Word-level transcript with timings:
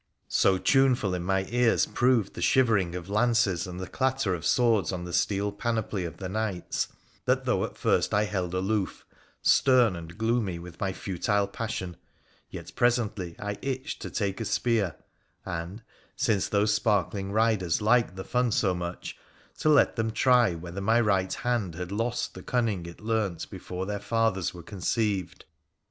So 0.29 0.57
tuneful 0.57 1.13
in 1.13 1.23
my 1.23 1.45
ears 1.51 1.85
proved 1.85 2.33
the 2.33 2.41
shivering 2.41 2.95
of 2.95 3.07
lances 3.07 3.67
and 3.67 3.79
the 3.79 3.85
clatter 3.85 4.33
of 4.33 4.47
swords 4.47 4.91
on 4.91 5.03
the 5.05 5.13
steel 5.13 5.51
panoply 5.51 6.05
of 6.05 6.17
the 6.17 6.27
knights, 6.27 6.87
that, 7.25 7.45
though 7.45 7.63
at 7.63 7.77
first 7.77 8.11
I 8.11 8.23
held 8.23 8.55
aloof, 8.55 9.05
stern 9.43 9.95
and 9.95 10.17
gloomy 10.17 10.57
with 10.57 10.79
my 10.79 10.91
futile 10.91 11.45
passion, 11.45 11.97
yet 12.49 12.73
presently 12.75 13.35
I 13.37 13.59
itched 13.61 14.01
to 14.01 14.09
take 14.09 14.41
a 14.41 14.45
spear, 14.45 14.95
and, 15.45 15.83
since 16.15 16.49
those 16.49 16.73
sparkling 16.73 17.31
riders 17.31 17.79
liked 17.79 18.15
the 18.15 18.23
fun 18.25 18.51
so 18.51 18.73
much, 18.73 19.15
to 19.59 19.69
let 19.69 19.97
them 19.97 20.09
try 20.09 20.55
whether 20.55 20.81
my 20.81 20.99
right 20.99 21.31
hand 21.31 21.75
had 21.75 21.91
lost 21.91 22.33
the 22.33 22.41
cunning 22.41 22.87
it 22.87 23.01
learnt 23.01 23.47
before 23.51 23.85
their 23.85 23.99
fathers 23.99 24.51
were 24.51 24.63
conceived. 24.63 25.45